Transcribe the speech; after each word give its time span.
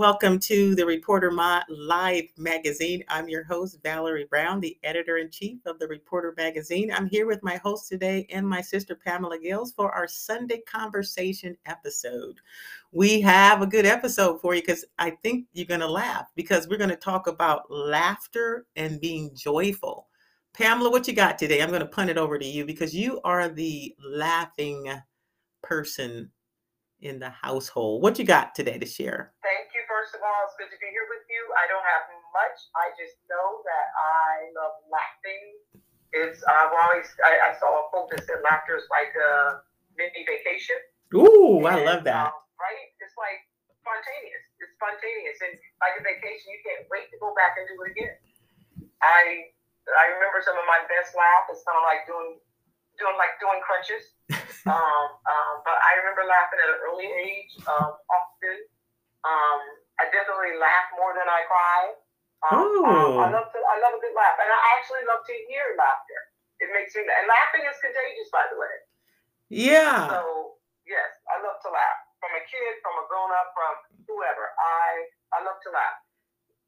Welcome 0.00 0.38
to 0.38 0.74
the 0.74 0.86
Reporter 0.86 1.30
Ma- 1.30 1.62
Live 1.68 2.24
magazine. 2.38 3.04
I'm 3.08 3.28
your 3.28 3.44
host, 3.44 3.80
Valerie 3.82 4.24
Brown, 4.30 4.58
the 4.58 4.78
editor 4.82 5.18
in 5.18 5.30
chief 5.30 5.58
of 5.66 5.78
the 5.78 5.88
Reporter 5.88 6.32
magazine. 6.38 6.90
I'm 6.90 7.06
here 7.06 7.26
with 7.26 7.42
my 7.42 7.56
host 7.56 7.86
today 7.86 8.26
and 8.30 8.48
my 8.48 8.62
sister 8.62 8.94
Pamela 8.94 9.38
Gills, 9.38 9.74
for 9.74 9.92
our 9.92 10.08
Sunday 10.08 10.62
conversation 10.62 11.54
episode. 11.66 12.36
We 12.92 13.20
have 13.20 13.60
a 13.60 13.66
good 13.66 13.84
episode 13.84 14.40
for 14.40 14.54
you 14.54 14.62
because 14.62 14.86
I 14.98 15.10
think 15.10 15.48
you're 15.52 15.66
going 15.66 15.80
to 15.80 15.86
laugh 15.86 16.28
because 16.34 16.66
we're 16.66 16.78
going 16.78 16.88
to 16.88 16.96
talk 16.96 17.26
about 17.26 17.70
laughter 17.70 18.64
and 18.76 19.02
being 19.02 19.32
joyful. 19.34 20.08
Pamela, 20.54 20.90
what 20.90 21.08
you 21.08 21.12
got 21.12 21.36
today? 21.36 21.60
I'm 21.60 21.68
going 21.68 21.82
to 21.82 21.86
punt 21.86 22.08
it 22.08 22.16
over 22.16 22.38
to 22.38 22.46
you 22.46 22.64
because 22.64 22.94
you 22.94 23.20
are 23.22 23.50
the 23.50 23.94
laughing 24.02 24.90
person 25.62 26.30
in 27.02 27.18
the 27.18 27.28
household. 27.28 28.02
What 28.02 28.18
you 28.18 28.24
got 28.24 28.54
today 28.54 28.78
to 28.78 28.86
share? 28.86 29.34
Thank. 29.42 29.69
First 30.10 30.26
of 30.26 30.26
all, 30.26 30.42
it's 30.42 30.58
good 30.58 30.74
to 30.74 30.80
be 30.82 30.90
here 30.90 31.06
with 31.06 31.22
you. 31.30 31.38
I 31.54 31.70
don't 31.70 31.86
have 31.86 32.10
much. 32.34 32.58
I 32.74 32.90
just 32.98 33.14
know 33.30 33.62
that 33.62 33.86
I 33.94 34.50
love 34.58 34.82
laughing. 34.90 35.46
It's 36.10 36.42
I've 36.50 36.74
always 36.74 37.06
I, 37.22 37.38
I 37.46 37.50
saw 37.62 37.70
a 37.70 37.86
quote 37.94 38.10
that 38.10 38.26
said 38.26 38.42
laughter 38.42 38.74
is 38.74 38.90
like 38.90 39.14
a 39.14 39.62
mini 39.94 40.26
vacation. 40.26 40.74
Ooh, 41.14 41.62
I 41.62 41.86
love 41.86 42.02
that. 42.10 42.26
Um, 42.26 42.42
right? 42.58 42.90
It's 42.98 43.14
like 43.14 43.38
spontaneous. 43.70 44.42
It's 44.58 44.74
spontaneous, 44.74 45.38
and 45.46 45.54
like 45.78 45.94
a 45.94 46.02
vacation, 46.02 46.58
you 46.58 46.60
can't 46.66 46.90
wait 46.90 47.06
to 47.14 47.16
go 47.22 47.30
back 47.38 47.54
and 47.54 47.70
do 47.70 47.78
it 47.86 47.94
again. 47.94 48.18
I 48.98 49.46
I 49.94 50.10
remember 50.18 50.42
some 50.42 50.58
of 50.58 50.66
my 50.66 50.82
best 50.90 51.14
laugh 51.14 51.46
is 51.54 51.62
kind 51.62 51.78
of 51.78 51.86
like 51.86 52.02
doing 52.10 52.42
doing 52.98 53.14
like 53.14 53.38
doing 53.38 53.62
crunches. 53.62 54.10
um, 54.66 55.06
um, 55.22 55.54
but 55.62 55.78
I 55.78 56.02
remember 56.02 56.26
laughing 56.26 56.58
at 56.58 56.66
an 56.66 56.82
early 56.82 57.06
age, 57.06 57.62
um, 57.70 57.94
often. 58.10 58.58
Um, 59.22 59.60
definitely 60.10 60.58
laugh 60.58 60.90
more 60.98 61.14
than 61.14 61.26
I 61.26 61.40
cry. 61.46 61.80
Um, 62.40 62.84
um, 62.88 63.12
I 63.20 63.28
love 63.28 63.52
to, 63.52 63.58
I 63.60 63.76
love 63.84 63.94
a 63.96 64.00
good 64.00 64.16
laugh, 64.16 64.40
and 64.40 64.48
I 64.48 64.60
actually 64.80 65.04
love 65.04 65.20
to 65.28 65.34
hear 65.48 65.76
laughter. 65.76 66.20
It 66.60 66.68
makes 66.72 66.96
me, 66.96 67.04
and 67.04 67.26
laughing 67.28 67.64
is 67.68 67.76
contagious, 67.80 68.28
by 68.32 68.44
the 68.48 68.56
way. 68.56 68.74
Yeah. 69.52 70.08
So 70.08 70.56
yes, 70.88 71.10
I 71.28 71.42
love 71.44 71.60
to 71.64 71.70
laugh. 71.70 71.98
From 72.20 72.32
a 72.36 72.42
kid, 72.48 72.72
from 72.84 72.96
a 73.00 73.04
grown 73.08 73.28
up, 73.32 73.52
from 73.52 73.74
whoever, 74.08 74.52
I 74.56 75.08
I 75.36 75.38
love 75.44 75.60
to 75.64 75.70
laugh. 75.72 75.98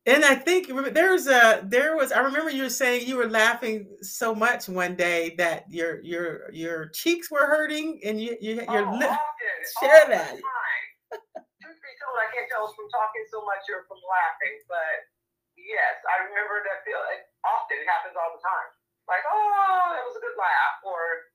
And 0.04 0.24
I 0.24 0.34
think 0.34 0.68
there's 0.94 1.26
a 1.28 1.62
there 1.62 1.94
was 1.96 2.10
I 2.10 2.20
remember 2.20 2.50
you 2.50 2.64
were 2.64 2.70
saying 2.70 3.06
you 3.06 3.16
were 3.16 3.30
laughing 3.30 3.86
so 4.00 4.34
much 4.34 4.68
one 4.68 4.96
day 4.96 5.34
that 5.38 5.64
your 5.70 6.02
your 6.02 6.50
your 6.52 6.88
cheeks 6.88 7.30
were 7.30 7.46
hurting 7.46 8.00
and 8.04 8.20
you 8.20 8.36
you 8.40 8.54
your 8.56 8.88
oh, 8.88 8.98
lip 8.98 9.10
often, 9.10 9.80
share 9.80 10.06
the 10.06 10.12
that. 10.12 10.36
Time. 12.14 12.28
Truth 12.28 12.36
be 12.36 12.44
told, 12.44 12.44
I 12.44 12.44
can't 12.44 12.48
tell 12.48 12.64
it's 12.68 12.76
from 12.76 12.88
talking 12.92 13.24
so 13.32 13.40
much 13.48 13.64
or 13.72 13.84
from 13.88 14.00
laughing, 14.04 14.56
but 14.68 14.96
yes, 15.56 15.96
I 16.04 16.28
remember 16.28 16.60
that 16.68 16.84
feel. 16.84 17.00
It, 17.12 17.24
often 17.44 17.80
it 17.80 17.88
happens 17.88 18.16
all 18.18 18.32
the 18.36 18.42
time. 18.42 18.70
Like, 19.08 19.24
oh, 19.26 19.96
that 19.96 20.04
was 20.06 20.14
a 20.14 20.22
good 20.22 20.38
laugh, 20.38 20.76
or 20.86 21.32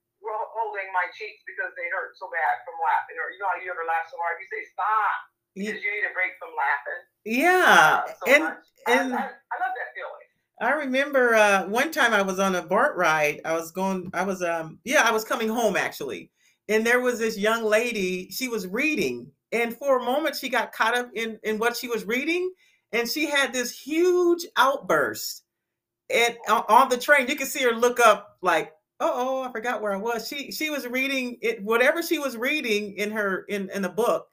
holding 0.56 0.90
my 0.94 1.06
cheeks 1.14 1.44
because 1.46 1.74
they 1.78 1.90
hurt 1.94 2.18
so 2.18 2.30
bad 2.30 2.64
from 2.66 2.78
laughing, 2.82 3.18
or 3.22 3.30
you 3.34 3.40
know 3.42 3.50
how 3.52 3.60
you 3.60 3.70
ever 3.70 3.86
laugh 3.86 4.08
so 4.10 4.18
hard, 4.18 4.40
you 4.42 4.48
say 4.50 4.64
stop 4.72 5.18
because 5.58 5.82
you 5.84 5.90
need 5.92 6.06
a 6.06 6.14
break 6.14 6.38
from 6.38 6.54
laughing. 6.54 7.02
Yeah. 7.26 8.02
uh, 8.02 8.14
so 8.14 8.26
And 8.30 8.44
much. 8.44 8.66
and 8.88 9.14
I, 9.14 9.18
I, 9.18 9.34
I 9.34 9.56
love 9.62 9.74
that 9.78 9.92
feeling. 9.94 10.28
I 10.60 10.72
remember 10.74 11.36
uh, 11.36 11.68
one 11.68 11.92
time 11.92 12.14
I 12.14 12.22
was 12.22 12.40
on 12.40 12.56
a 12.56 12.64
BART 12.64 12.98
ride. 12.98 13.42
I 13.46 13.54
was 13.54 13.72
going, 13.72 14.10
I 14.14 14.24
was, 14.24 14.42
um, 14.42 14.80
yeah, 14.86 15.04
I 15.06 15.12
was 15.12 15.24
coming 15.24 15.50
home 15.50 15.78
actually. 15.78 16.32
And 16.70 16.86
there 16.86 17.00
was 17.00 17.20
this 17.20 17.38
young 17.38 17.64
lady, 17.64 18.30
she 18.32 18.48
was 18.48 18.68
reading. 18.68 19.32
And 19.52 19.76
for 19.76 20.00
a 20.00 20.04
moment, 20.04 20.36
she 20.36 20.50
got 20.50 20.74
caught 20.74 20.98
up 20.98 21.10
in, 21.14 21.40
in 21.44 21.58
what 21.58 21.78
she 21.78 21.88
was 21.88 22.06
reading. 22.06 22.52
And 22.92 23.10
she 23.10 23.28
had 23.28 23.54
this 23.54 23.78
huge 23.78 24.46
outburst. 24.56 25.44
And 26.10 26.38
on, 26.48 26.90
the 26.90 26.98
train, 26.98 27.28
you 27.28 27.36
could 27.36 27.48
see 27.48 27.64
her 27.64 27.74
look 27.74 28.00
up 28.00 28.38
like, 28.42 28.72
oh, 29.00 29.44
I 29.44 29.52
forgot 29.52 29.82
where 29.82 29.94
I 29.94 29.98
was. 29.98 30.28
She 30.28 30.52
she 30.52 30.70
was 30.70 30.88
reading 30.88 31.38
it, 31.42 31.62
whatever 31.62 32.02
she 32.02 32.18
was 32.18 32.38
reading 32.38 32.94
in 32.94 33.12
her 33.12 33.44
in, 33.50 33.70
in 33.74 33.82
the 33.82 33.90
book, 33.90 34.28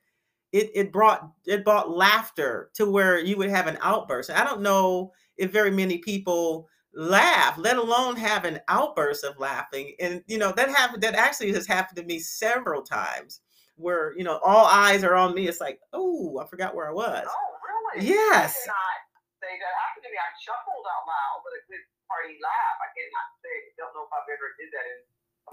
it 0.53 0.71
it 0.75 0.93
brought 0.93 1.29
it 1.47 1.65
brought 1.65 1.91
laughter 1.91 2.71
to 2.75 2.89
where 2.89 3.19
you 3.19 3.37
would 3.37 3.51
have 3.51 3.67
an 3.67 3.79
outburst. 3.81 4.31
I 4.31 4.45
don't 4.45 4.63
know 4.63 5.13
if 5.37 5.51
very 5.51 5.73
many 5.73 5.99
people 5.99 6.69
laugh, 6.95 7.59
let 7.59 7.77
alone 7.77 8.15
have 8.17 8.45
an 8.45 8.61
outburst 8.69 9.25
of 9.25 9.39
laughing. 9.39 9.95
And 10.01 10.23
you 10.29 10.39
know 10.39 10.53
that 10.53 10.69
happened. 10.69 11.03
That 11.03 11.15
actually 11.17 11.53
has 11.53 11.67
happened 11.67 11.97
to 11.97 12.05
me 12.05 12.21
several 12.21 12.83
times, 12.83 13.41
where 13.77 14.17
you 14.17 14.25
know 14.25 14.39
all 14.45 14.67
eyes 14.67 15.03
are 15.05 15.15
on 15.15 15.35
me. 15.35 15.49
It's 15.49 15.61
like, 15.61 15.79
oh, 15.93 16.39
I 16.39 16.47
forgot 16.47 16.75
where 16.75 16.89
I 16.89 16.93
was. 16.93 17.27
Oh, 17.27 17.51
really? 17.95 18.07
Yes. 18.07 18.55
I 18.55 18.71
cannot 18.71 19.01
say 19.43 19.53
that 19.59 19.73
happened 19.83 20.05
to 20.05 20.11
me. 20.11 20.19
I 20.19 20.29
chuckled 20.43 20.87
out 20.87 21.05
loud, 21.07 21.39
but 21.45 21.53
a 21.59 21.63
good 21.71 21.85
party 22.09 22.37
laugh. 22.43 22.77
I 22.81 22.89
cannot 22.95 23.29
say. 23.43 23.55
Don't 23.79 23.93
know 23.95 24.07
if 24.07 24.13
I've 24.15 24.31
ever 24.31 24.49
did 24.59 24.71
that 24.73 24.87
in. 24.87 24.99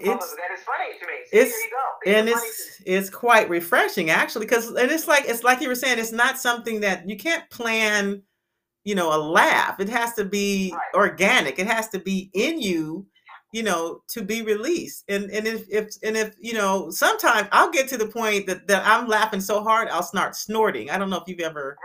It's- 0.00 0.34
that 0.36 0.50
is 0.56 0.64
funny 0.64 0.98
to 0.98 1.06
me. 1.06 1.12
See, 1.30 1.36
it's- 1.36 1.52
there 1.52 1.64
you 1.64 1.70
go. 1.70 1.84
Things 2.04 2.16
and 2.16 2.28
it's 2.28 2.82
it's 2.86 3.10
quite 3.10 3.48
refreshing 3.50 4.10
actually 4.10 4.46
because 4.46 4.68
and 4.68 4.90
it's 4.90 5.06
like 5.06 5.24
it's 5.26 5.44
like 5.44 5.60
you 5.60 5.68
were 5.68 5.74
saying 5.74 5.98
it's 5.98 6.12
not 6.12 6.38
something 6.38 6.80
that 6.80 7.08
you 7.08 7.16
can't 7.16 7.48
plan 7.50 8.22
you 8.84 8.94
know 8.96 9.14
a 9.14 9.20
laugh 9.20 9.78
it 9.78 9.88
has 9.88 10.14
to 10.14 10.24
be 10.24 10.72
Right. 10.72 10.94
organic 10.94 11.58
it 11.60 11.66
has 11.68 11.88
to 11.90 12.00
be 12.00 12.30
in 12.34 12.60
you 12.60 13.06
you 13.52 13.62
know 13.62 14.02
to 14.08 14.22
be 14.22 14.42
released 14.42 15.04
and 15.08 15.30
and 15.30 15.46
if, 15.46 15.64
if 15.70 15.94
and 16.02 16.16
if 16.16 16.34
you 16.40 16.54
know 16.54 16.90
sometimes 16.90 17.46
i'll 17.52 17.70
get 17.70 17.86
to 17.88 17.96
the 17.96 18.06
point 18.06 18.46
that, 18.46 18.66
that 18.66 18.82
i'm 18.86 19.06
laughing 19.06 19.40
so 19.40 19.62
hard 19.62 19.88
i'll 19.88 20.02
start 20.02 20.34
snorting 20.34 20.90
i 20.90 20.98
don't 20.98 21.10
know 21.10 21.18
if 21.18 21.28
you've 21.28 21.40
ever 21.40 21.76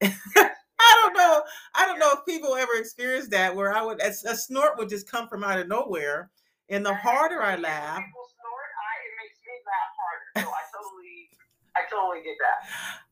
right. 0.00 0.12
Yes. 0.36 0.50
i 0.80 1.02
don't 1.02 1.14
know 1.14 1.42
i 1.74 1.84
don't 1.86 1.98
know 1.98 2.12
if 2.12 2.24
people 2.24 2.54
ever 2.54 2.74
experienced 2.76 3.30
that 3.32 3.54
where 3.54 3.74
i 3.74 3.82
would 3.82 4.00
a, 4.00 4.08
a 4.08 4.36
snort 4.36 4.78
would 4.78 4.88
just 4.88 5.10
come 5.10 5.28
from 5.28 5.44
out 5.44 5.58
of 5.58 5.68
nowhere 5.68 6.30
and 6.70 6.86
the 6.86 6.94
harder 6.94 7.42
i 7.42 7.50
happens 7.50 7.64
to 7.64 7.68
me. 7.68 7.72
When 7.72 7.72
laugh 7.72 7.96
People 7.98 8.28
snort. 8.38 8.70
I, 8.78 8.92
it 9.02 9.14
makes 9.18 9.38
me 9.42 9.54
laugh 9.66 9.92
harder. 9.98 10.28
So 10.38 10.48
I 10.54 10.62
totally, 10.70 11.18
I 11.74 11.80
totally 11.90 12.22
get 12.22 12.36
that. 12.38 12.58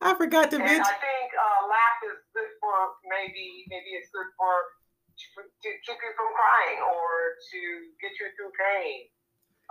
i 0.04 0.10
forgot 0.14 0.50
to 0.52 0.56
And 0.60 0.64
mention 0.64 0.84
I 0.86 0.96
think 1.00 1.28
uh, 1.34 1.60
laugh 1.66 1.98
is 2.06 2.20
good 2.36 2.52
for 2.60 2.76
maybe 3.08 3.66
maybe 3.66 3.96
it's 3.98 4.12
good 4.14 4.28
for 4.38 4.52
to 5.16 5.68
keep 5.82 5.98
you 6.00 6.12
from 6.14 6.28
crying 6.36 6.80
or 6.84 7.36
to 7.52 7.60
get 8.00 8.12
you 8.20 8.28
through 8.36 8.52
pain. 8.56 9.08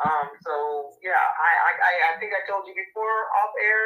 Um, 0.03 0.28
so 0.44 0.91
yeah, 1.06 1.16
I, 1.16 1.51
I 1.72 1.72
I- 2.11 2.19
think 2.19 2.31
I 2.35 2.44
told 2.50 2.67
you 2.67 2.75
before 2.75 3.31
off 3.39 3.53
air. 3.63 3.83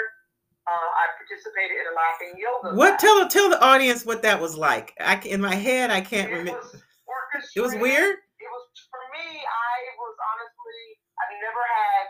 Uh, 0.70 0.90
I 1.02 1.04
participated 1.18 1.82
in 1.82 1.86
a 1.90 1.96
laughing 1.98 2.34
yoga. 2.38 2.78
What 2.78 2.98
class. 2.98 3.02
tell 3.02 3.18
tell 3.26 3.50
the 3.50 3.58
audience 3.62 4.06
what 4.06 4.22
that 4.22 4.38
was 4.38 4.54
like. 4.54 4.94
I 5.02 5.18
in 5.26 5.42
my 5.42 5.56
head 5.56 5.90
I 5.90 6.02
can't 6.02 6.30
remember. 6.30 6.62
It 6.62 7.62
was 7.62 7.74
weird. 7.78 8.18
It 8.22 8.50
was 8.50 8.66
for 8.90 9.02
me. 9.14 9.28
I 9.42 9.76
was 9.98 10.16
honestly, 10.18 10.82
I've 11.18 11.34
never 11.42 11.62
had. 11.62 12.06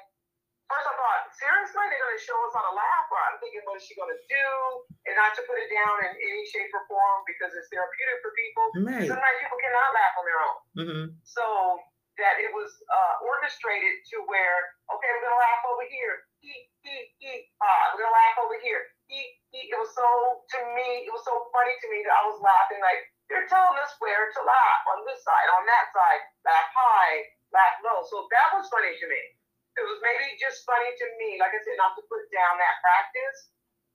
First, 0.70 0.86
I 0.86 0.94
thought, 0.96 1.22
seriously, 1.34 1.82
they're 1.90 1.98
going 2.04 2.14
to 2.14 2.22
show 2.24 2.38
us 2.46 2.54
how 2.54 2.62
to 2.62 2.74
laugh. 2.78 3.06
Or 3.10 3.20
I'm 3.32 3.38
thinking, 3.42 3.64
what 3.66 3.82
is 3.82 3.84
she 3.90 3.98
going 3.98 4.12
to 4.14 4.22
do? 4.30 4.48
And 5.10 5.18
not 5.18 5.34
to 5.34 5.42
put 5.50 5.58
it 5.58 5.74
down 5.74 6.06
in 6.06 6.14
any 6.14 6.44
shape 6.54 6.70
or 6.70 6.86
form 6.86 7.26
because 7.26 7.50
it's 7.58 7.66
therapeutic 7.74 8.22
for 8.22 8.30
people. 8.38 8.66
Right. 8.86 9.10
Sometimes 9.10 9.38
people 9.42 9.58
cannot 9.58 9.90
laugh 9.90 10.14
on 10.22 10.26
their 10.30 10.42
own. 10.46 10.58
hmm 10.78 11.06
So 11.26 11.46
that 12.22 12.38
it 12.38 12.52
was 12.54 12.70
uh, 12.94 13.16
orchestrated 13.26 14.06
to 14.14 14.22
where, 14.30 14.60
okay, 14.92 15.10
we're 15.10 15.24
gonna 15.26 15.40
laugh 15.40 15.64
over 15.66 15.88
here. 15.90 16.30
Eat, 16.46 16.70
eat, 16.86 17.08
eat. 17.26 17.44
Ah, 17.64 17.90
we're 17.96 18.06
gonna 18.06 18.14
laugh 18.14 18.38
over 18.44 18.60
here. 18.62 18.86
Eat, 19.10 19.40
eat. 19.56 19.74
It 19.74 19.80
was 19.80 19.90
so 19.98 20.06
to 20.54 20.58
me, 20.78 21.10
it 21.10 21.12
was 21.16 21.26
so 21.26 21.50
funny 21.50 21.74
to 21.74 21.88
me 21.90 22.06
that 22.06 22.14
I 22.14 22.24
was 22.30 22.38
laughing 22.44 22.84
like 22.84 23.02
they're 23.32 23.50
telling 23.50 23.78
us 23.82 23.96
where 24.04 24.30
to 24.30 24.42
laugh 24.46 24.82
on 24.94 25.08
this 25.10 25.22
side, 25.26 25.48
on 25.58 25.64
that 25.66 25.86
side, 25.96 26.22
laugh 26.46 26.70
high, 26.76 27.18
laugh 27.56 27.78
low. 27.82 28.04
So 28.06 28.30
that 28.30 28.54
was 28.54 28.68
funny 28.70 28.94
to 28.94 29.08
me. 29.10 29.22
It 29.80 29.86
was 29.88 30.02
maybe 30.04 30.36
just 30.42 30.68
funny 30.68 30.92
to 30.92 31.06
me, 31.18 31.40
like 31.40 31.56
I 31.56 31.62
said, 31.64 31.80
not 31.80 31.96
to 31.96 32.04
put 32.12 32.26
down 32.36 32.60
that 32.60 32.76
practice. 32.84 33.40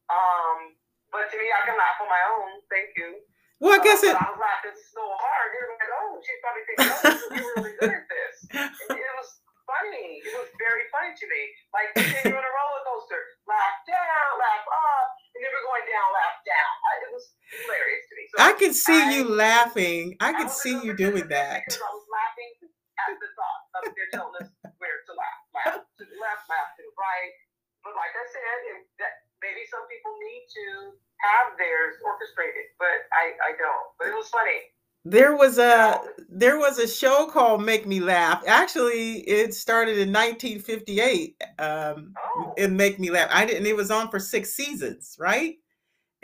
Um, 0.08 0.78
but 1.14 1.30
to 1.30 1.36
me, 1.38 1.46
I 1.46 1.62
can 1.62 1.78
laugh 1.78 2.02
on 2.02 2.10
my 2.10 2.22
own. 2.34 2.58
Thank 2.66 2.90
you. 2.98 3.22
Well, 3.62 3.78
I 3.78 3.80
guess 3.86 4.02
Uh, 4.02 4.10
it. 4.10 4.14
I 4.18 4.26
was 4.34 4.42
laughing 4.42 4.74
so 4.74 5.02
hard. 5.14 5.46
They 5.54 5.60
were 5.62 5.70
like, 5.78 5.92
"Oh, 5.94 6.10
she's 6.26 6.40
probably 6.42 6.64
thinking, 6.66 6.90
oh, 6.90 6.98
you're 7.38 7.52
really 7.54 7.74
good 7.78 7.94
at 7.94 8.06
this." 8.10 8.34
And 8.90 8.98
it 8.98 9.14
was 9.16 9.30
funny. 9.64 10.20
It 10.20 10.34
was 10.36 10.50
very 10.58 10.84
funny 10.90 11.14
to 11.14 11.26
me. 11.30 11.42
Like 11.70 11.88
you're 12.26 12.34
on 12.34 12.44
a 12.44 12.52
roller 12.52 12.82
coaster, 12.84 13.22
laugh 13.46 13.78
down, 13.88 14.28
laugh 14.42 14.66
up, 14.68 15.06
and 15.32 15.40
then 15.40 15.50
we're 15.54 15.64
going 15.70 15.86
down, 15.88 16.06
laugh 16.12 16.38
down. 16.44 16.72
I, 16.82 16.92
it 17.06 17.10
was 17.14 17.24
hilarious 17.48 18.04
to 18.10 18.14
me. 18.18 18.22
So 18.28 18.36
I 18.42 18.52
can 18.58 18.72
see 18.74 18.98
I- 19.00 19.10
you 19.16 19.22
laughing. 19.30 20.18
I 20.20 20.30
can 20.34 20.50
see 20.50 20.74
you 20.82 20.92
doing 20.92 21.30
that. 21.30 21.62
because 21.64 21.78
I 21.80 21.90
was 21.94 22.06
laughing 22.10 22.52
at 23.00 23.14
the 23.22 23.30
thought 23.38 23.62
of 23.78 23.80
they're 23.94 24.12
telling 24.12 24.34
us 24.42 24.50
where 24.82 24.98
to 25.08 25.12
laugh, 25.14 25.40
laugh 25.56 25.78
to 25.98 26.02
the 26.04 26.16
left, 26.20 26.44
laugh 26.50 26.68
to 26.76 26.82
the 26.84 26.94
right. 26.98 27.32
But 27.86 27.94
like 27.96 28.12
I 28.12 28.24
said, 28.34 28.58
it, 28.74 28.80
that 29.00 29.14
maybe 29.42 29.62
some 29.72 29.82
people 29.88 30.12
need 30.20 30.44
to 30.58 30.66
have 31.24 31.58
theirs 31.58 31.94
orchestrated, 32.04 32.64
but 32.78 32.88
I, 33.12 33.32
I 33.48 33.52
don't. 33.58 33.86
But 33.98 34.08
it 34.08 34.14
was 34.14 34.28
funny. 34.28 34.60
There 35.06 35.36
was 35.36 35.58
a 35.58 36.00
there 36.30 36.58
was 36.58 36.78
a 36.78 36.88
show 36.88 37.26
called 37.26 37.62
Make 37.62 37.86
Me 37.86 38.00
Laugh. 38.00 38.42
Actually, 38.46 39.18
it 39.28 39.54
started 39.54 39.98
in 39.98 40.12
1958. 40.12 41.42
Um, 41.58 42.14
Oh. 42.36 42.54
and 42.58 42.76
Make 42.76 42.98
Me 42.98 43.10
Laugh. 43.10 43.28
I 43.32 43.44
didn't. 43.46 43.66
It 43.66 43.76
was 43.76 43.90
on 43.90 44.10
for 44.10 44.18
six 44.18 44.54
seasons, 44.54 45.16
right? 45.18 45.56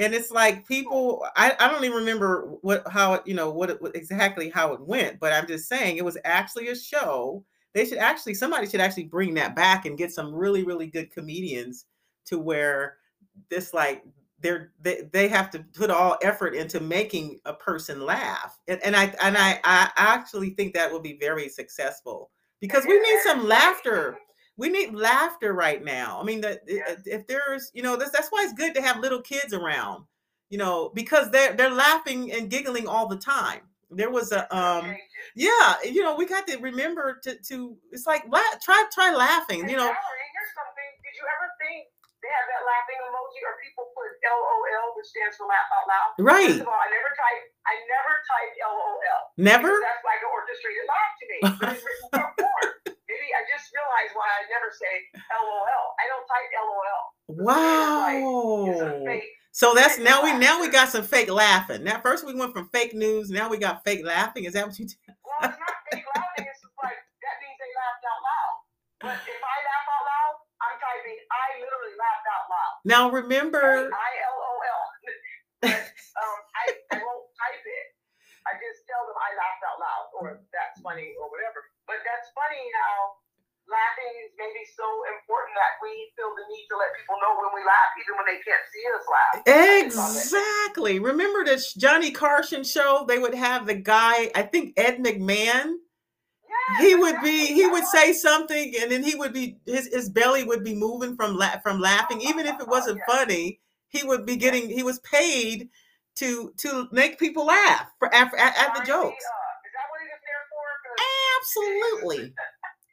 and 0.00 0.14
it's 0.14 0.30
like 0.30 0.66
people 0.66 1.24
I, 1.36 1.54
I 1.60 1.68
don't 1.70 1.84
even 1.84 1.98
remember 1.98 2.56
what 2.62 2.88
how 2.88 3.14
it 3.14 3.22
you 3.26 3.34
know 3.34 3.50
what, 3.50 3.70
it, 3.70 3.80
what 3.82 3.94
exactly 3.94 4.48
how 4.48 4.72
it 4.72 4.80
went 4.80 5.20
but 5.20 5.32
i'm 5.32 5.46
just 5.46 5.68
saying 5.68 5.96
it 5.96 6.04
was 6.04 6.18
actually 6.24 6.68
a 6.68 6.74
show 6.76 7.44
they 7.74 7.84
should 7.84 7.98
actually 7.98 8.34
somebody 8.34 8.66
should 8.66 8.80
actually 8.80 9.04
bring 9.04 9.34
that 9.34 9.54
back 9.54 9.84
and 9.86 9.98
get 9.98 10.12
some 10.12 10.34
really 10.34 10.64
really 10.64 10.86
good 10.86 11.12
comedians 11.12 11.84
to 12.26 12.38
where 12.38 12.96
this 13.50 13.72
like 13.74 14.02
they're 14.40 14.72
they, 14.80 15.02
they 15.12 15.28
have 15.28 15.50
to 15.50 15.60
put 15.74 15.90
all 15.90 16.16
effort 16.22 16.54
into 16.54 16.80
making 16.80 17.38
a 17.44 17.52
person 17.52 18.00
laugh 18.04 18.58
and, 18.68 18.80
and 18.82 18.96
i 18.96 19.14
and 19.22 19.36
I, 19.36 19.60
I 19.64 19.90
actually 19.96 20.50
think 20.50 20.74
that 20.74 20.90
will 20.90 21.00
be 21.00 21.18
very 21.18 21.48
successful 21.48 22.30
because 22.60 22.84
we 22.86 22.98
need 23.00 23.20
some 23.24 23.46
laughter. 23.48 24.18
We 24.56 24.68
need 24.68 24.92
laughter 24.94 25.54
right 25.54 25.82
now. 25.82 26.20
I 26.20 26.24
mean 26.24 26.42
that 26.42 26.60
Yes. 26.66 27.00
if 27.06 27.26
there's 27.26 27.70
you 27.74 27.82
know 27.82 27.96
that's, 27.96 28.10
that's 28.10 28.28
why 28.28 28.44
it's 28.44 28.52
good 28.52 28.74
to 28.74 28.82
have 28.82 29.00
little 29.00 29.22
kids 29.22 29.54
around 29.54 30.04
you 30.50 30.58
know 30.58 30.90
because 30.94 31.30
they're 31.30 31.54
they're 31.54 31.70
laughing 31.70 32.30
and 32.32 32.50
giggling 32.50 32.86
all 32.86 33.08
the 33.08 33.16
time. 33.16 33.60
There 33.90 34.10
was 34.10 34.32
a 34.32 34.42
um 34.56 34.94
yeah 35.34 35.76
you 35.84 36.02
know 36.02 36.14
we 36.14 36.26
got 36.26 36.46
to 36.48 36.58
remember 36.58 37.18
to 37.24 37.36
to 37.48 37.76
it's 37.90 38.06
like 38.06 38.24
la- 38.28 38.58
try 38.62 38.84
try 38.92 39.14
laughing 39.14 39.60
you 39.68 39.76
know. 39.76 39.88
Valerie, 39.88 40.30
here's 40.34 40.54
something. 40.54 40.90
Did 41.02 41.16
you 41.16 41.24
ever 41.36 41.48
think 41.58 41.86
they 42.20 42.30
have 42.30 42.46
that 42.52 42.62
laughing 42.68 43.00
emoji 43.00 43.40
or 43.48 43.54
people 43.64 43.88
put 43.96 44.08
LOL, 44.20 44.86
which 44.96 45.08
stands 45.08 45.36
for 45.40 45.48
laugh 45.48 45.68
out 45.72 45.86
loud? 45.88 46.10
right 46.20 46.52
First 46.52 46.64
of 46.64 46.68
all, 46.68 46.76
I 46.76 46.88
never 46.92 47.10
type. 47.16 47.42
I 47.64 47.74
never 47.88 48.12
type 48.28 48.52
LOL. 48.60 49.22
never 49.40 49.70
that's 49.80 50.04
like 50.04 50.20
an 50.20 50.30
orchestrated 50.30 50.84
laugh 50.88 51.12
to 51.16 51.24
me. 51.28 51.38
It's 51.76 51.84
written 51.84 52.06
form 52.12 52.32
form. 52.36 52.68
Maybe 53.08 53.28
I 53.34 53.42
just 53.48 53.66
realized 53.74 54.12
why 54.14 54.28
I 54.28 54.42
never 54.52 54.68
say 54.70 54.92
LOL. 55.34 55.86
I 55.96 56.04
don't 56.08 56.26
type 56.28 56.50
LOL. 56.60 57.02
It's 57.30 57.40
wow 57.40 59.06
fake. 59.06 59.28
so 59.52 59.74
that's 59.74 59.98
now 59.98 60.22
we 60.22 60.34
now 60.38 60.60
we 60.60 60.68
got 60.68 60.88
some 60.90 61.02
fake 61.06 61.30
laughing 61.30 61.82
now 61.84 62.00
first 62.02 62.26
we 62.26 62.34
went 62.34 62.52
from 62.52 62.68
fake 62.70 62.94
news 62.94 63.30
now 63.30 63.48
we 63.48 63.56
got 63.58 63.82
fake 63.84 64.02
laughing 64.04 64.44
is 64.44 64.52
that 64.54 64.66
what 64.66 64.78
you 64.78 64.86
did? 64.86 64.98
Well, 65.24 65.50
it's 65.50 65.58
not 65.58 65.74
fake 65.90 66.06
laughing. 66.14 66.46
It's 66.50 66.58
just 66.62 66.74
like 66.82 66.98
that 67.22 67.34
means 67.42 67.56
they 67.58 67.70
laughed 67.80 68.04
out 68.04 68.20
loud. 68.22 68.54
But 69.00 69.16
if 69.26 69.40
I 69.42 69.56
laugh 69.62 69.86
out 69.94 70.04
loud, 70.10 70.34
I'm 70.60 70.76
typing. 70.76 71.18
I 71.32 71.44
literally 71.62 71.94
laughed 71.96 72.26
out 72.28 72.46
loud. 72.52 72.60
Now 72.84 73.10
remember 73.10 73.60
I 73.92 74.10
L 74.26 74.38
O 74.40 74.52
L. 74.60 74.82
But 75.60 75.76
um, 75.76 76.38
I 76.56 76.64
I 76.92 76.96
won't 77.04 77.26
type 77.36 77.64
it. 77.64 77.86
I 78.48 78.56
just 78.56 78.88
tell 78.88 79.04
them 79.04 79.16
I 79.20 79.30
laughed 79.36 79.62
out 79.68 79.78
loud, 79.78 80.04
or 80.16 80.24
that's 80.50 80.80
funny, 80.80 81.12
or 81.20 81.28
whatever. 81.28 81.60
But 81.84 82.00
that's 82.00 82.32
funny 82.32 82.64
how 82.80 83.20
laughing 83.68 84.12
is 84.24 84.32
maybe 84.40 84.64
so 84.74 84.82
important 85.20 85.54
that 85.54 85.78
we 85.84 85.92
feel 86.16 86.32
the 86.34 86.42
need 86.48 86.66
to 86.72 86.76
let 86.80 86.90
people 86.96 87.20
know 87.20 87.36
when 87.38 87.52
we 87.54 87.62
laugh, 87.62 87.90
even 88.00 88.16
when 88.18 88.26
they 88.26 88.40
can't 88.42 88.64
see 88.72 88.84
us 88.90 89.04
laugh. 89.06 89.34
I 89.46 89.84
just 89.84 89.96
thought 89.96 90.12
that- 90.16 90.24
Exactly. 90.24 90.98
Remember 90.98 91.44
the 91.44 91.62
Johnny 91.78 92.10
Carson 92.10 92.64
show? 92.64 93.04
They 93.06 93.18
would 93.18 93.34
have 93.34 93.66
the 93.66 93.76
guy, 93.76 94.32
I 94.34 94.42
think 94.42 94.74
Ed 94.76 94.98
McMahon. 95.04 95.74
He 96.78 96.94
would 96.94 97.16
be, 97.22 97.46
he 97.46 97.66
would 97.66 97.84
say 97.86 98.12
something, 98.12 98.74
and 98.80 98.90
then 98.90 99.02
he 99.02 99.14
would 99.14 99.32
be, 99.32 99.56
his 99.66 99.86
his 99.88 100.08
belly 100.10 100.44
would 100.44 100.64
be 100.64 100.74
moving 100.74 101.16
from 101.16 101.36
la- 101.36 101.58
from 101.60 101.80
laughing, 101.80 102.20
even 102.22 102.46
if 102.46 102.60
it 102.60 102.68
wasn't 102.68 103.00
funny. 103.06 103.60
He 103.88 104.04
would 104.04 104.24
be 104.26 104.36
getting, 104.36 104.68
he 104.70 104.82
was 104.82 104.98
paid 105.00 105.68
to 106.16 106.52
to 106.58 106.88
make 106.92 107.18
people 107.18 107.46
laugh 107.46 107.86
for 107.98 108.12
at, 108.14 108.30
the 108.32 108.84
jokes. 108.84 109.24
uh, 109.24 109.56
is 109.66 109.72
that 109.74 109.86
what 109.90 110.00
he 110.02 110.08
there 110.26 110.46
for? 110.50 110.66
'Cause- 110.84 112.02
Absolutely. 112.20 112.34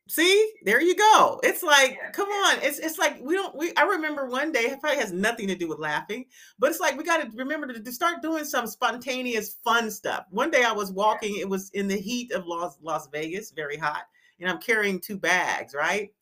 See, 0.07 0.51
there 0.63 0.81
you 0.81 0.95
go. 0.95 1.39
It's 1.43 1.63
like, 1.63 1.91
Yeah. 2.01 2.11
come 2.11 2.29
on. 2.29 2.59
It's 2.61 2.79
it's 2.79 2.97
like 2.97 3.17
we 3.21 3.33
don't. 3.35 3.55
We 3.55 3.73
I 3.75 3.83
remember 3.83 4.27
one 4.27 4.51
day. 4.51 4.61
It 4.61 4.79
probably 4.79 4.99
has 4.99 5.11
nothing 5.11 5.47
to 5.49 5.55
do 5.55 5.67
with 5.67 5.79
laughing, 5.79 6.25
but 6.59 6.69
it's 6.69 6.79
like 6.79 6.97
we 6.97 7.03
got 7.03 7.21
to 7.21 7.37
remember 7.37 7.67
to, 7.73 7.79
to 7.81 7.91
start 7.91 8.21
doing 8.21 8.45
some 8.45 8.67
spontaneous, 8.67 9.57
fun 9.63 9.91
stuff. 9.91 10.25
One 10.29 10.49
day 10.51 10.63
I 10.63 10.71
was 10.71 10.91
walking. 10.91 11.37
It 11.37 11.49
was 11.49 11.69
in 11.71 11.87
the 11.87 11.97
heat 11.97 12.31
of 12.31 12.45
Las 12.47 12.77
Las 12.81 13.07
Vegas, 13.11 13.51
very 13.51 13.77
hot, 13.77 14.03
and 14.39 14.49
I'm 14.49 14.59
carrying 14.59 14.99
two 14.99 15.17
bags, 15.17 15.73
right? 15.73 16.13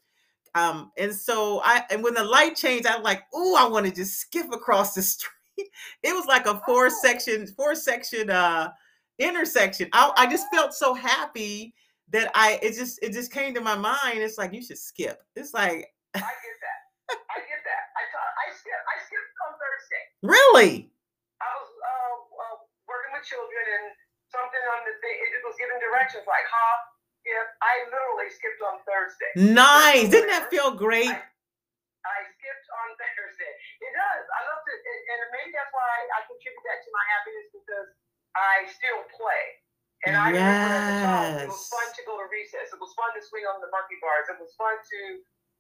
Um, 0.54 0.92
and 0.98 1.14
so 1.14 1.62
I 1.64 1.84
and 1.90 2.04
when 2.04 2.14
the 2.14 2.24
light 2.24 2.56
changed, 2.56 2.88
I'm 2.88 3.04
like, 3.04 3.24
oh, 3.34 3.56
I 3.60 3.68
want 3.68 3.86
to 3.86 3.92
just 3.92 4.20
skip 4.20 4.48
across 4.54 4.94
the 4.94 5.02
street. 5.04 5.32
It 6.04 6.14
was 6.14 6.26
like 6.28 6.46
a 6.46 6.62
four 6.66 6.88
Oh. 6.88 6.90
section, 7.02 7.48
four 7.48 7.76
section 7.76 8.30
uh 8.30 8.72
intersection. 9.20 9.90
I, 9.94 10.12
I 10.18 10.28
just 10.30 10.48
felt 10.54 10.74
so 10.74 10.94
happy 10.94 11.74
that 12.10 12.30
I 12.36 12.60
it 12.62 12.76
just 12.76 13.02
it 13.02 13.14
just 13.14 13.32
came 13.32 13.54
to 13.56 13.62
my 13.62 13.76
mind. 13.76 14.20
It's 14.22 14.38
like 14.38 14.54
you 14.54 14.62
should 14.62 14.78
skip. 14.78 15.22
It's 15.36 15.54
like 15.54 15.90
I 16.16 16.20
get 16.22 16.58
that. 16.62 16.80
I 17.30 17.38
get 17.46 17.62
that. 17.66 17.84
I 17.98 18.04
ta- 18.14 18.36
I 18.38 18.46
skipped. 18.54 18.86
I 18.86 18.96
skipped 19.06 19.34
on 19.46 19.52
Thursday. 19.58 20.04
really 20.22 20.72
I 21.42 21.50
was 21.60 21.72
uh, 21.76 22.16
uh, 22.40 22.58
working 22.88 23.12
with 23.14 23.26
children 23.26 23.64
and 23.82 23.86
something 24.30 24.64
on 24.78 24.80
the 24.86 24.96
thing. 25.02 25.18
It 25.18 25.44
was 25.44 25.56
giving 25.60 25.78
directions 25.82 26.26
like 26.30 26.46
hop, 26.48 26.80
skip. 27.22 27.48
I 27.62 27.74
literally 27.90 28.30
skipped 28.32 28.62
on 28.64 28.76
Thursday. 28.88 29.32
nice. 29.54 30.08
Didn't 30.14 30.32
that 30.32 30.48
feel 30.50 30.74
great? 30.74 31.12
I 32.06 32.18
skipped 32.38 32.68
on 32.70 32.88
Thursday. 33.02 33.54
It 33.82 33.92
does. 33.98 34.24
I 34.30 34.40
love 34.46 34.62
to, 34.62 34.74
and, 34.78 35.02
and 35.10 35.20
maybe 35.34 35.50
that's 35.58 35.74
why 35.74 35.90
I 36.14 36.22
contribute 36.30 36.66
that 36.70 36.80
to 36.86 36.90
my 36.94 37.06
happiness 37.18 37.48
because 37.50 37.90
I 38.38 38.70
still 38.70 39.02
play. 39.18 39.65
And 40.06 40.14
I 40.14 40.30
remember 40.30 40.70
as 40.70 40.86
a 40.86 40.98
child, 41.02 41.34
it 41.42 41.50
was 41.50 41.66
fun 41.70 41.88
to 41.90 42.02
go 42.06 42.14
to 42.22 42.28
recess. 42.30 42.70
It 42.70 42.80
was 42.80 42.94
fun 42.94 43.10
to 43.18 43.22
swing 43.26 43.46
on 43.50 43.58
the 43.62 43.70
monkey 43.74 43.98
bars. 44.02 44.30
It 44.30 44.38
was 44.38 44.54
fun 44.54 44.78
to 44.78 45.00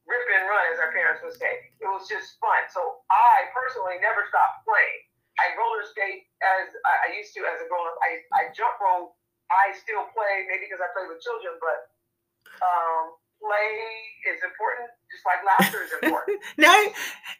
rip 0.05 0.25
and 0.37 0.45
run, 0.45 0.69
as 0.69 0.77
our 0.77 0.93
parents 0.93 1.25
would 1.25 1.33
say. 1.33 1.73
It 1.81 1.89
was 1.89 2.05
just 2.05 2.37
fun. 2.37 2.61
So 2.69 3.01
I 3.09 3.49
personally 3.51 3.97
never 4.01 4.21
stopped 4.29 4.65
playing. 4.69 5.01
I 5.41 5.51
roller 5.59 5.83
skate 5.83 6.29
as 6.39 6.71
I 6.87 7.11
I 7.11 7.17
used 7.17 7.35
to 7.35 7.43
as 7.43 7.59
a 7.59 7.67
grown 7.67 7.83
up. 7.89 7.97
I, 7.99 8.23
I 8.37 8.41
jump 8.55 8.79
rope. 8.79 9.17
I 9.51 9.75
still 9.77 10.07
play, 10.15 10.47
maybe 10.49 10.65
because 10.65 10.81
I 10.81 10.89
play 10.95 11.05
with 11.05 11.21
children, 11.21 11.53
but 11.61 11.77
um, 12.65 13.13
play 13.37 13.69
is 14.31 14.41
important, 14.41 14.89
just 15.11 15.21
like 15.25 15.41
laughter 15.45 15.85
is 15.85 15.93
important. 16.01 16.41
now, 16.57 16.73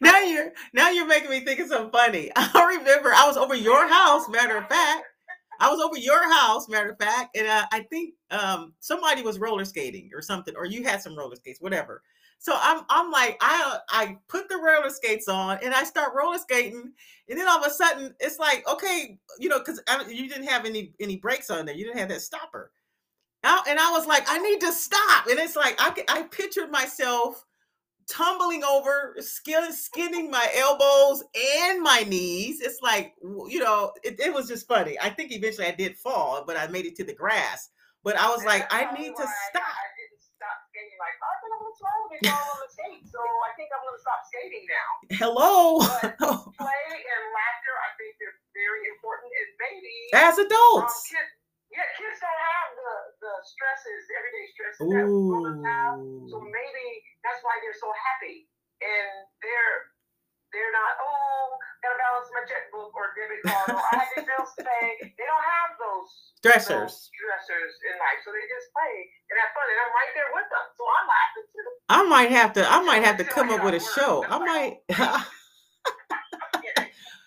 now 0.00 0.18
you're 0.22 0.52
now 0.72 0.90
you're 0.90 1.06
making 1.06 1.30
me 1.30 1.40
think 1.40 1.60
of 1.60 1.68
something 1.68 1.90
funny. 1.90 2.30
I 2.36 2.78
remember 2.78 3.10
I 3.10 3.26
was 3.26 3.36
over 3.36 3.54
your 3.54 3.88
house. 3.88 4.28
Matter 4.28 4.58
of 4.58 4.68
fact, 4.68 5.04
I 5.60 5.70
was 5.70 5.80
over 5.80 5.96
your 5.98 6.28
house. 6.32 6.68
Matter 6.68 6.90
of 6.90 6.98
fact, 6.98 7.36
and 7.36 7.46
uh, 7.46 7.66
I 7.72 7.80
think 7.80 8.14
um, 8.30 8.74
somebody 8.80 9.22
was 9.22 9.38
roller 9.38 9.64
skating 9.64 10.10
or 10.14 10.22
something, 10.22 10.54
or 10.56 10.66
you 10.66 10.82
had 10.84 11.02
some 11.02 11.16
roller 11.16 11.36
skates, 11.36 11.60
whatever. 11.60 12.02
So 12.38 12.52
I'm 12.60 12.82
I'm 12.90 13.10
like 13.10 13.38
I 13.40 13.78
I 13.88 14.18
put 14.28 14.48
the 14.48 14.56
roller 14.58 14.90
skates 14.90 15.26
on 15.28 15.58
and 15.62 15.72
I 15.74 15.84
start 15.84 16.12
roller 16.14 16.38
skating, 16.38 16.92
and 17.28 17.38
then 17.38 17.48
all 17.48 17.58
of 17.58 17.66
a 17.66 17.70
sudden 17.70 18.14
it's 18.20 18.38
like 18.38 18.66
okay, 18.68 19.18
you 19.38 19.48
know, 19.48 19.58
because 19.58 19.80
you 20.08 20.28
didn't 20.28 20.46
have 20.46 20.66
any 20.66 20.92
any 21.00 21.16
brakes 21.16 21.50
on 21.50 21.64
there, 21.66 21.74
you 21.74 21.84
didn't 21.84 21.98
have 21.98 22.10
that 22.10 22.20
stopper. 22.20 22.72
Now- 23.42 23.62
And 23.68 23.78
I 23.78 23.90
was 23.90 24.06
like, 24.06 24.24
I 24.28 24.38
need 24.38 24.60
to 24.60 24.72
stop. 24.72 25.26
And 25.28 25.38
it's 25.38 25.56
like 25.56 25.76
I 25.78 25.94
I 26.08 26.22
pictured 26.24 26.70
myself 26.70 27.44
tumbling 28.08 28.62
over, 28.64 29.16
skin, 29.20 29.72
skinning 29.72 30.30
my 30.30 30.48
elbows 30.56 31.22
and 31.34 31.82
my 31.82 32.04
knees. 32.06 32.60
It's 32.60 32.80
like, 32.82 33.14
you 33.22 33.58
know, 33.60 33.92
it, 34.04 34.18
it 34.20 34.32
was 34.32 34.48
just 34.48 34.66
funny. 34.68 34.96
I 35.00 35.10
think 35.10 35.32
eventually 35.32 35.66
I 35.66 35.72
did 35.72 35.96
fall, 35.96 36.44
but 36.46 36.56
I 36.56 36.66
made 36.68 36.86
it 36.86 36.96
to 36.96 37.04
the 37.04 37.14
grass. 37.14 37.70
But 38.04 38.16
I 38.16 38.28
was 38.30 38.40
And 38.40 38.48
like, 38.48 38.66
I 38.70 38.86
need 38.94 39.10
to 39.10 39.26
stop. 39.26 39.66
I, 39.66 39.86
didn't 39.98 40.22
stop 40.22 40.56
skating. 40.70 40.94
Like, 41.02 41.18
I 41.18 41.32
think 41.42 41.50
I'm 41.58 41.66
slow 41.74 41.98
me 42.06 42.18
fall 42.22 42.46
on 42.54 42.58
the 42.62 42.70
skate, 42.70 43.02
so 43.10 43.18
I 43.18 43.50
think 43.58 43.68
I'm 43.74 43.82
gonna 43.82 43.98
stop 43.98 44.20
skating 44.30 44.64
now. 44.70 44.88
Hello. 45.18 45.82
Play 46.62 46.86
and 46.94 47.24
laughter, 47.34 47.74
I 47.82 47.88
think, 47.98 48.14
are 48.22 48.36
very 48.54 48.82
important. 48.94 49.28
And 49.34 49.50
maybe 49.58 49.94
As 50.14 50.38
um, 50.38 50.46
adults. 50.46 51.02
kids, 51.10 51.30
yeah, 51.74 51.82
kids 51.98 52.16
don't 52.22 52.30
have 52.30 52.68
the 52.78 52.92
the 53.26 53.32
stresses, 53.42 54.02
everyday 54.14 54.46
stresses 54.54 54.86
that 54.86 55.04
grown 55.10 55.44
ups 55.50 55.66
have. 55.66 55.98
So 56.30 56.36
Ooh. 56.38 56.46
maybe 56.46 56.86
that's 57.26 57.42
why 57.42 57.58
they're 57.60 57.76
so 57.82 57.90
happy, 57.90 58.46
and 58.86 59.10
they're 59.42 59.76
they're 60.54 60.72
not. 60.72 60.92
Oh, 61.02 61.58
gotta 61.82 61.98
balance 61.98 62.30
my 62.32 62.46
checkbook 62.46 62.94
or 62.94 63.12
debit 63.18 63.42
card. 63.44 63.50
Or 63.50 63.55
I 63.68 63.98
have 63.98 64.08
these 64.14 64.24
bills 64.26 64.50
to. 64.58 64.62
They 65.16 65.26
don't 65.26 65.46
have 65.58 65.70
those 65.80 66.10
Dressers. 66.42 66.70
those 66.70 67.10
stressors 67.10 67.72
in 67.88 67.94
life, 67.98 68.20
so 68.24 68.30
they 68.30 68.44
just 68.46 68.70
play 68.70 68.94
and 69.30 69.36
have 69.42 69.50
fun. 69.56 69.66
And 69.66 69.78
I'm 69.82 69.92
right 69.92 70.12
there 70.14 70.30
with 70.34 70.48
them, 70.52 70.66
so 70.76 70.82
I'm 70.86 71.06
laughing 71.10 71.46
too. 71.50 71.68
I 71.88 72.00
might 72.08 72.30
have 72.30 72.52
to. 72.54 72.62
I 72.62 72.78
might 72.84 73.02
have 73.02 73.16
to 73.18 73.24
come 73.24 73.50
up 73.50 73.64
with 73.64 73.74
a 73.74 73.80
show. 73.82 74.24
I 74.28 74.38
might. 74.38 74.78
Yeah. 76.64 76.84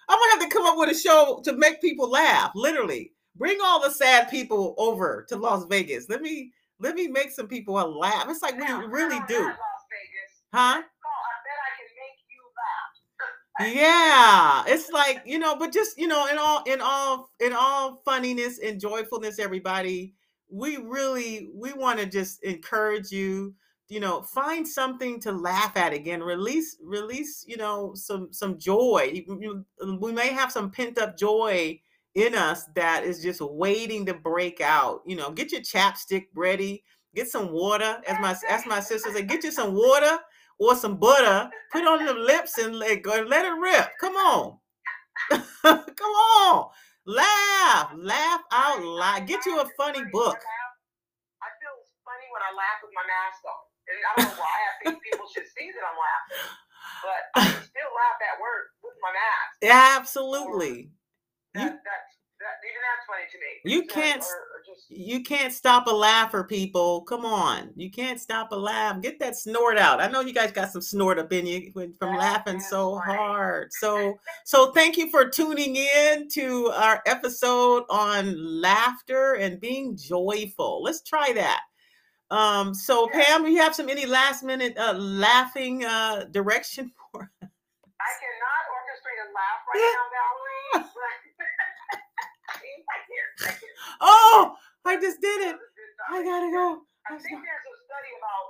I 0.10 0.16
might 0.16 0.32
have 0.40 0.50
to 0.50 0.54
come 0.54 0.66
up 0.66 0.78
with 0.78 0.90
a 0.90 0.98
show 1.00 1.42
to 1.46 1.54
make 1.54 1.82
people 1.82 2.10
laugh. 2.10 2.52
Literally, 2.56 3.14
bring 3.36 3.58
all 3.64 3.82
the 3.82 3.92
sad 3.92 4.30
people 4.30 4.74
over 4.78 5.26
to 5.30 5.36
Las 5.38 5.66
Vegas. 5.70 6.10
Let 6.10 6.22
me 6.22 6.52
let 6.80 6.96
me 6.96 7.08
make 7.08 7.32
some 7.32 7.48
people 7.48 7.76
laugh. 7.76 8.26
It's 8.28 8.42
like 8.42 8.58
we 8.58 8.66
really 8.66 9.20
do, 9.28 9.40
Las 9.44 9.84
Vegas. 9.92 10.32
huh? 10.54 10.82
Call, 10.82 11.22
I 11.22 11.36
bet 11.46 11.60
I 11.62 11.72
can 11.78 11.90
make 11.94 12.20
you 12.28 12.42
laugh. 12.58 12.92
Yeah, 13.62 14.64
it's 14.68 14.90
like 14.90 15.22
you 15.26 15.38
know, 15.38 15.56
but 15.58 15.74
just 15.74 15.98
you 15.98 16.08
know, 16.08 16.28
in 16.28 16.38
all 16.38 16.64
in 16.66 16.80
all 16.82 17.30
in 17.42 17.52
all 17.54 18.02
funniness 18.06 18.58
and 18.60 18.80
joyfulness, 18.80 19.38
everybody, 19.38 20.14
we 20.50 20.78
really 20.78 21.50
we 21.54 21.74
want 21.74 22.00
to 22.00 22.06
just 22.06 22.42
encourage 22.44 23.12
you 23.12 23.54
you 23.90 24.00
know 24.00 24.22
find 24.22 24.66
something 24.68 25.20
to 25.20 25.32
laugh 25.32 25.76
at 25.76 25.94
again 25.94 26.22
release 26.22 26.78
release 26.84 27.44
you 27.48 27.58
know 27.58 27.92
some 27.96 28.32
some 28.32 28.58
joy 28.60 29.12
you, 29.14 29.66
uh, 29.84 29.96
we 30.00 30.12
may 30.12 30.28
have 30.28 30.52
some 30.52 30.70
pent 30.70 31.00
up 31.00 31.18
joy 31.18 31.80
in 32.14 32.36
us 32.36 32.66
that 32.76 33.04
is 33.04 33.20
just 33.24 33.42
waiting 33.42 34.06
to 34.06 34.14
break 34.14 34.62
out 34.62 35.02
you 35.08 35.16
know 35.16 35.32
get 35.32 35.52
your 35.52 35.62
chapstick 35.62 36.26
ready 36.36 36.84
get 37.16 37.28
some 37.28 37.52
water 37.52 38.00
as 38.08 38.20
my 38.20 38.36
as 38.48 38.64
my 38.68 38.80
sister 38.80 39.12
said 39.12 39.28
get 39.28 39.44
you 39.44 39.52
some 39.52 39.74
water 39.74 40.20
or 40.60 40.76
some 40.76 40.98
butter 40.98 41.50
put 41.72 41.86
on 41.88 42.06
the 42.06 42.14
lips 42.14 42.58
and 42.58 42.76
let 42.76 43.02
go 43.02 43.24
let 43.28 43.46
it 43.46 43.50
rip 43.60 43.90
come 44.00 44.16
on 44.16 44.58
come 45.64 46.14
on 46.46 46.70
laugh 47.06 47.92
laugh 47.98 48.42
out 48.52 48.84
loud 48.84 49.28
get 49.28 49.46
you 49.46 49.60
a 49.60 49.66
funny 49.78 50.04
book 50.12 50.38
I 51.40 51.48
feel 51.64 51.76
funny 52.04 52.28
when 52.36 52.44
I 52.44 52.52
laugh 52.52 52.80
with 52.84 52.92
my 52.94 53.06
mask 53.08 53.40
on. 53.48 53.62
And 53.90 53.98
I 53.98 54.12
don't 54.20 54.28
know 54.36 54.42
why. 54.44 54.58
I 54.60 54.72
think 54.84 54.96
people 55.02 55.26
should 55.32 55.48
see 55.50 55.72
that 55.72 55.82
I'm 55.88 55.98
laughing. 55.98 56.46
But 57.00 57.22
I 57.42 57.44
still 57.64 57.92
laugh 57.96 58.20
at 58.22 58.36
work 58.44 58.76
with 58.84 58.98
my 59.02 59.12
mask. 59.16 59.54
absolutely 59.64 60.92
That, 61.56 61.74
You- 61.74 61.80
that's, 61.82 62.12
that, 62.44 62.56
even 62.66 62.82
that's 62.84 63.06
funny 63.08 63.26
to 63.32 63.38
me. 63.40 63.52
You 63.66 63.80
uh, 63.88 63.90
can't 63.90 64.24
Or, 64.24 64.40
you 65.00 65.24
can't 65.24 65.54
stop 65.54 65.88
a 65.88 65.92
laugher, 65.92 66.44
people. 66.44 67.02
Come 67.04 67.24
on, 67.26 67.70
you 67.78 67.90
can't 67.90 68.20
stop 68.20 68.52
a 68.52 68.56
laugh. 68.56 69.02
Get 69.02 69.18
that 69.20 69.38
snort 69.38 69.78
out. 69.78 70.02
I 70.02 70.08
know 70.08 70.20
you 70.20 70.34
guys 70.34 70.52
got 70.52 70.72
some 70.72 70.82
snort 70.82 71.18
up 71.18 71.32
in 71.32 71.46
you 71.46 71.72
from 71.98 72.18
laughing 72.18 72.60
so 72.60 72.98
hard. 72.98 73.72
So, 73.80 74.20
so 74.44 74.72
thank 74.74 74.98
you 74.98 75.10
for 75.10 75.30
tuning 75.30 75.78
in 75.78 76.28
to 76.30 76.68
our 76.76 77.02
episode 77.06 77.84
on 77.90 78.62
laughter 78.62 79.36
and 79.36 79.60
being 79.60 79.96
joyful. 79.96 80.84
Let's 80.84 81.02
try 81.02 81.32
that. 81.34 81.62
Um, 82.30 82.74
so. 82.74 83.08
Pam, 83.08 83.46
you 83.48 83.62
have 83.62 83.74
some 83.74 83.88
any 83.88 84.06
last 84.06 84.44
minute 84.44 84.78
uh, 84.78 84.94
laughing 84.94 85.86
uh, 85.86 86.26
direction 86.32 86.92
for? 87.12 87.32
Us? 87.42 87.50
I 88.02 88.12
cannot 88.20 88.64
orchestrate 88.76 89.20
a 89.24 89.32
laugh 89.32 89.62
right 89.74 89.94
now, 89.96 90.08
Valerie. 90.12 90.90
But 90.94 91.40
I 92.50 92.98
can't. 93.08 93.42
I 93.42 93.52
can't. 93.52 93.72
Oh, 94.02 94.56
I 94.86 94.96
just 95.00 95.20
did 95.22 95.54
it. 95.54 95.56
That 95.56 95.62
was 95.62 95.70
a 95.70 95.76
good 95.76 95.92
I 96.10 96.18
gotta 96.24 96.50
go. 96.52 96.68
I 97.10 97.18
think 97.20 97.40
there's 97.42 97.68
a 97.68 97.76
study 97.86 98.12
about 98.20 98.46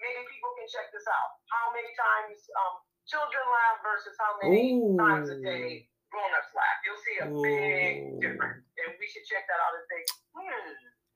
maybe 0.00 0.20
people 0.32 0.52
can 0.58 0.66
check 0.68 0.88
this 0.90 1.06
out. 1.06 1.30
How 1.50 1.70
many 1.76 1.92
times 1.94 2.40
um, 2.56 2.74
children 3.06 3.44
laugh 3.46 3.78
versus 3.84 4.14
how 4.18 4.32
many 4.42 4.82
times 4.98 5.28
a 5.30 5.38
day 5.38 5.88
grown-ups 6.12 6.52
laugh. 6.52 6.78
You'll 6.84 7.02
see 7.02 7.16
a 7.24 7.26
big 7.40 8.20
difference, 8.20 8.62
and 8.76 8.92
we 9.00 9.06
should 9.08 9.24
check 9.24 9.48
that 9.48 9.56
out 9.56 9.72
and 9.80 9.84
think, 9.88 10.04
hmm, 10.36 10.68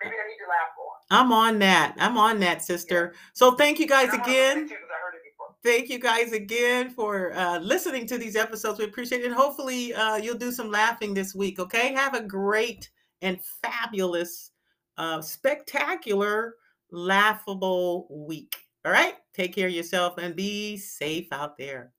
maybe 0.03 0.17
I 0.17 0.25
need 0.25 0.41
to 0.41 0.49
laugh 0.49 0.73
more. 0.77 0.97
I'm 1.13 1.33
on 1.33 1.59
that. 1.61 1.95
I'm 1.99 2.17
on 2.17 2.41
that, 2.41 2.63
sister. 2.65 3.15
So 3.35 3.53
thank 3.53 3.79
you 3.79 3.87
guys 3.87 4.09
And 4.09 4.23
I'm 4.23 4.27
gonna 4.27 4.33
listen 4.33 4.59
again. 4.65 4.69
to 4.69 4.75
I 4.75 4.99
heard 5.05 5.15
it. 5.15 5.23
Thank 5.63 5.89
you 5.89 5.99
guys 5.99 6.33
again 6.33 6.91
for 6.91 7.33
uh, 7.35 7.59
listening 7.59 8.07
to 8.07 8.19
these 8.19 8.37
episodes. 8.37 8.79
We 8.79 8.85
appreciate 8.85 9.23
it. 9.23 9.27
And 9.27 9.35
hopefully, 9.35 9.93
uh, 9.95 10.17
you'll 10.17 10.39
do 10.39 10.53
some 10.53 10.71
laughing 10.71 11.13
this 11.13 11.35
week. 11.35 11.59
Okay. 11.59 11.93
Have 11.93 12.15
a 12.15 12.23
great 12.23 12.89
and 13.23 13.39
fabulous, 13.63 14.51
uh, 14.99 15.21
spectacular, 15.21 16.57
laughable 16.91 18.07
week. 18.11 18.57
All 18.85 18.93
right. 18.93 19.15
Take 19.35 19.55
care 19.55 19.69
of 19.69 19.75
yourself 19.75 20.19
and 20.19 20.37
be 20.37 20.77
safe 20.77 21.27
out 21.33 21.59
there. 21.59 21.93